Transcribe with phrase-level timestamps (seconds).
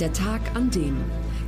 [0.00, 0.96] Der Tag an dem.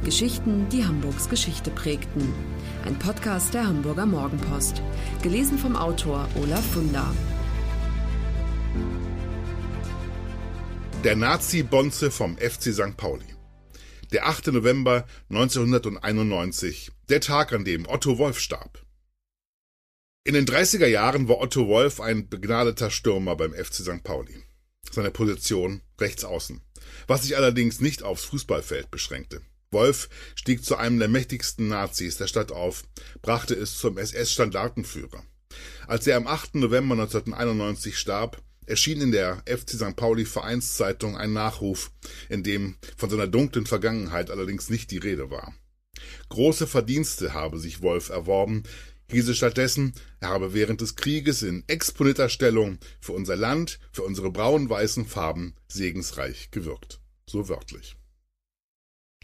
[0.04, 2.35] Geschichten, die Hamburgs Geschichte prägten.
[2.84, 4.82] Ein Podcast der Hamburger Morgenpost.
[5.23, 7.15] Gelesen vom Autor Olaf Funder.
[11.05, 12.97] Der Nazi-Bonze vom FC St.
[12.97, 13.25] Pauli.
[14.12, 14.48] Der 8.
[14.48, 16.91] November 1991.
[17.09, 18.85] Der Tag, an dem Otto Wolf starb.
[20.25, 24.03] In den 30er Jahren war Otto Wolf ein begnadeter Stürmer beim FC St.
[24.03, 24.43] Pauli.
[24.91, 26.61] Seine Position rechts außen
[27.06, 29.42] was sich allerdings nicht aufs Fußballfeld beschränkte.
[29.70, 32.84] Wolf stieg zu einem der mächtigsten Nazis der Stadt auf,
[33.23, 35.23] brachte es zum SS-Standartenführer.
[35.87, 36.56] Als er am 8.
[36.56, 39.96] November 1991 starb, erschien in der FC St.
[39.96, 41.91] Pauli Vereinszeitung ein Nachruf,
[42.29, 45.54] in dem von seiner dunklen Vergangenheit allerdings nicht die Rede war.
[46.29, 48.62] Große Verdienste habe sich Wolf erworben,
[49.10, 54.30] hieße stattdessen, er habe während des Krieges in exponierter Stellung für unser Land, für unsere
[54.30, 57.01] braun-weißen Farben segensreich gewirkt.
[57.27, 57.96] So wörtlich.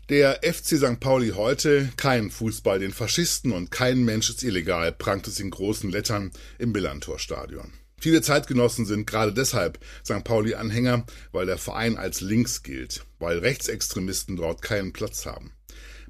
[0.09, 1.01] Der FC St.
[1.01, 5.91] Pauli heute, kein Fußball den Faschisten und kein Mensch ist illegal, prangt es in großen
[5.91, 7.73] Lettern im Millantor-Stadion.
[7.99, 10.23] Viele Zeitgenossen sind gerade deshalb St.
[10.23, 15.56] Pauli-Anhänger, weil der Verein als links gilt, weil Rechtsextremisten dort keinen Platz haben.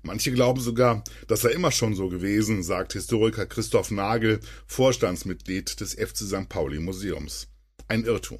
[0.02, 5.94] Manche glauben sogar, das sei immer schon so gewesen, sagt Historiker Christoph Nagel, Vorstandsmitglied des
[5.94, 6.48] FC St.
[6.48, 7.48] Pauli Museums.
[7.88, 8.38] Ein Irrtum.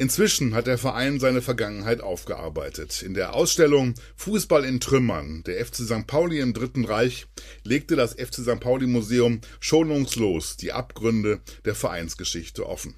[0.00, 3.02] Inzwischen hat der Verein seine Vergangenheit aufgearbeitet.
[3.02, 6.06] In der Ausstellung Fußball in Trümmern, der FC St.
[6.06, 7.26] Pauli im Dritten Reich,
[7.64, 8.60] legte das FC St.
[8.60, 12.94] Pauli Museum schonungslos die Abgründe der Vereinsgeschichte offen.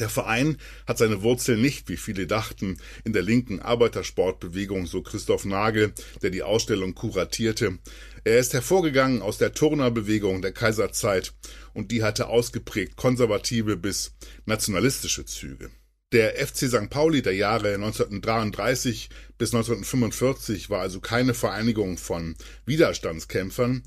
[0.00, 0.56] Der Verein
[0.86, 6.30] hat seine Wurzeln nicht, wie viele dachten, in der linken Arbeitersportbewegung, so Christoph Nagel, der
[6.30, 7.78] die Ausstellung kuratierte.
[8.24, 11.34] Er ist hervorgegangen aus der Turnerbewegung der Kaiserzeit
[11.74, 14.14] und die hatte ausgeprägt konservative bis
[14.46, 15.70] nationalistische Züge.
[16.12, 16.88] Der FC St.
[16.88, 23.82] Pauli der Jahre 1933 bis 1945 war also keine Vereinigung von Widerstandskämpfern,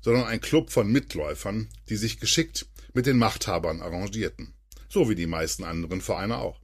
[0.00, 4.54] sondern ein Club von Mitläufern, die sich geschickt mit den Machthabern arrangierten
[4.90, 6.60] so wie die meisten anderen Vereine auch.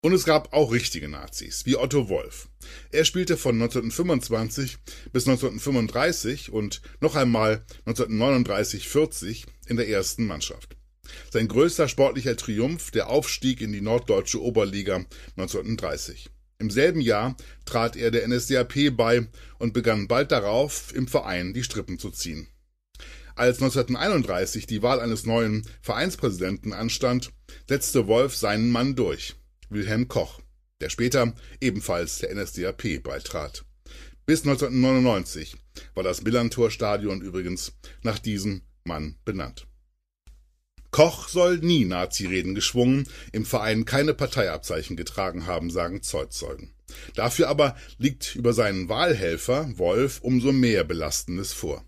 [0.00, 2.48] Und es gab auch richtige Nazis, wie Otto Wolf.
[2.92, 4.78] Er spielte von 1925
[5.12, 10.76] bis 1935 und noch einmal 1939-40 in der ersten Mannschaft.
[11.32, 15.04] Sein größter sportlicher Triumph der Aufstieg in die norddeutsche Oberliga
[15.36, 16.30] 1930.
[16.60, 19.26] Im selben Jahr trat er der NSDAP bei
[19.58, 22.48] und begann bald darauf im Verein die Strippen zu ziehen.
[23.38, 27.30] Als 1931 die Wahl eines neuen Vereinspräsidenten anstand,
[27.68, 29.36] setzte Wolf seinen Mann durch,
[29.68, 30.40] Wilhelm Koch,
[30.80, 33.64] der später ebenfalls der NSDAP beitrat.
[34.26, 35.54] Bis 1999
[35.94, 39.68] war das Millantor-Stadion übrigens nach diesem Mann benannt.
[40.90, 46.74] Koch soll nie Nazi-Reden geschwungen, im Verein keine Parteiabzeichen getragen haben, sagen Zeitzeugen.
[47.14, 51.84] Dafür aber liegt über seinen Wahlhelfer Wolf umso mehr Belastendes vor.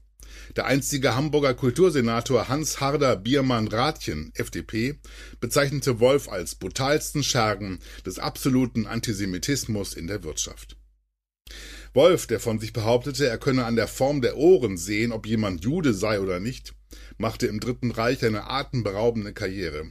[0.56, 4.98] Der einstige Hamburger Kultursenator Hans Harder Biermann Rathjen, FDP,
[5.40, 10.76] bezeichnete Wolf als brutalsten Schergen des absoluten Antisemitismus in der Wirtschaft.
[11.92, 15.64] Wolf, der von sich behauptete, er könne an der Form der Ohren sehen, ob jemand
[15.64, 16.74] Jude sei oder nicht,
[17.18, 19.90] machte im Dritten Reich eine atemberaubende Karriere.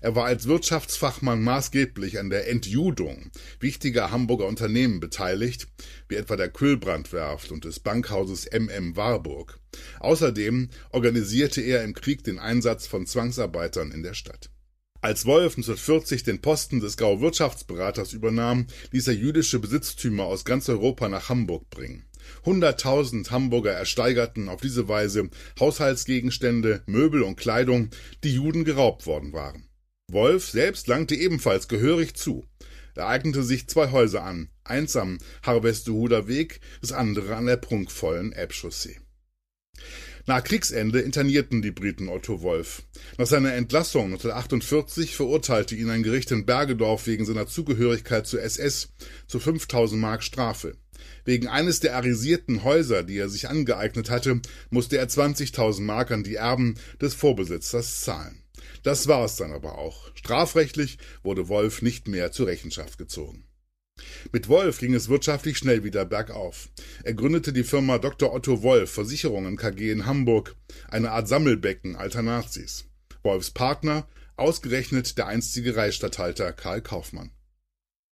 [0.00, 5.68] Er war als Wirtschaftsfachmann maßgeblich an der Entjudung wichtiger Hamburger Unternehmen beteiligt,
[6.08, 9.58] wie etwa der Kühlbrandwerft und des Bankhauses MM Warburg.
[10.00, 14.50] Außerdem organisierte er im Krieg den Einsatz von Zwangsarbeitern in der Stadt.
[15.00, 21.08] Als Wolf 1940 den Posten des Gau-Wirtschaftsberaters übernahm, ließ er jüdische Besitztümer aus ganz Europa
[21.08, 22.04] nach Hamburg bringen.
[22.44, 27.90] Hunderttausend Hamburger ersteigerten auf diese Weise Haushaltsgegenstände, Möbel und Kleidung,
[28.24, 29.67] die Juden geraubt worden waren.
[30.10, 32.46] Wolf selbst langte ebenfalls gehörig zu.
[32.94, 38.32] Er eignete sich zwei Häuser an, eins am Harvestehuder Weg, das andere an der prunkvollen
[38.32, 38.98] Elbchaussee.
[40.26, 42.82] Nach Kriegsende internierten die Briten Otto Wolf.
[43.18, 48.88] Nach seiner Entlassung 1948 verurteilte ihn ein Gericht in Bergedorf wegen seiner Zugehörigkeit zur SS
[49.26, 50.76] zu 5000 Mark Strafe.
[51.24, 54.40] Wegen eines der arisierten Häuser, die er sich angeeignet hatte,
[54.70, 58.42] musste er 20.000 Mark an die Erben des Vorbesitzers zahlen.
[58.82, 60.10] Das war es dann aber auch.
[60.14, 63.44] Strafrechtlich wurde Wolf nicht mehr zur Rechenschaft gezogen.
[64.32, 66.68] Mit Wolf ging es wirtschaftlich schnell wieder bergauf.
[67.02, 68.32] Er gründete die Firma Dr.
[68.32, 70.56] Otto Wolf Versicherungen KG in Hamburg,
[70.88, 72.84] eine Art Sammelbecken alter Nazis.
[73.22, 74.06] Wolfs Partner,
[74.36, 77.32] ausgerechnet der einstige Reichsstatthalter Karl Kaufmann.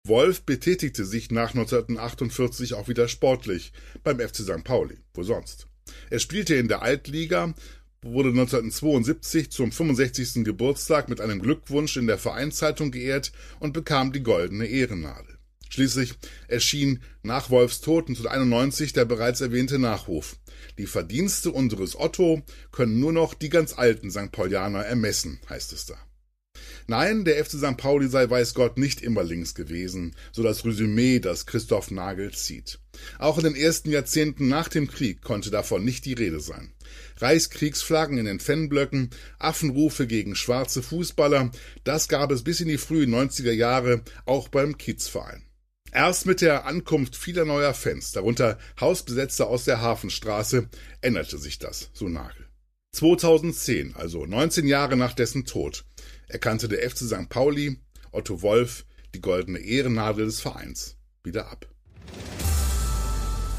[0.07, 4.65] Wolf betätigte sich nach 1948 auch wieder sportlich beim FC St.
[4.65, 4.99] Pauli.
[5.15, 5.67] Wo sonst?
[6.09, 7.55] Er spielte in der Altliga,
[8.03, 10.45] wurde 1972 zum 65.
[10.45, 15.39] Geburtstag mit einem Glückwunsch in der Vereinszeitung geehrt und bekam die Goldene Ehrennadel.
[15.69, 16.15] Schließlich
[16.49, 20.37] erschien nach Wolfs Tod 1991 der bereits erwähnte Nachruf.
[20.79, 22.43] Die Verdienste unseres Otto
[22.73, 24.33] können nur noch die ganz alten St.
[24.33, 25.97] Paulianer ermessen, heißt es da.
[26.91, 27.77] Nein, der FC St.
[27.77, 32.81] Pauli sei weiß Gott nicht immer links gewesen, so das Resümee, das Christoph Nagel zieht.
[33.21, 36.73] Auch in den ersten Jahrzehnten nach dem Krieg konnte davon nicht die Rede sein.
[37.19, 41.53] Reichskriegsflaggen in den Fanblöcken, Affenrufe gegen schwarze Fußballer,
[41.85, 45.45] das gab es bis in die frühen 90er Jahre auch beim Kiezverein.
[45.93, 50.69] Erst mit der Ankunft vieler neuer Fans, darunter Hausbesetzer aus der Hafenstraße,
[51.03, 52.50] änderte sich das, so Nagel.
[52.93, 55.85] 2010, also 19 Jahre nach dessen Tod,
[56.29, 57.29] erkannte der FC St.
[57.29, 57.79] Pauli,
[58.13, 58.85] Otto Wolf,
[59.15, 61.67] die goldene Ehrennadel des Vereins wieder ab.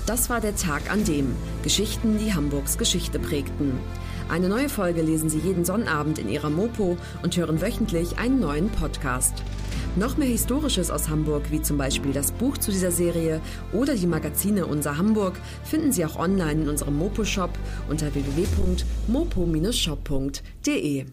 [0.06, 3.80] Das war der Tag an dem Geschichten, die Hamburgs Geschichte prägten.
[4.30, 8.70] Eine neue Folge lesen Sie jeden Sonnabend in Ihrer Mopo und hören wöchentlich einen neuen
[8.70, 9.36] Podcast.
[9.98, 13.42] Noch mehr Historisches aus Hamburg, wie zum Beispiel das Buch zu dieser Serie
[13.74, 17.50] oder die Magazine Unser Hamburg, finden Sie auch online in unserem Mopo-Shop
[17.90, 21.06] unter www.mopo-shop.de.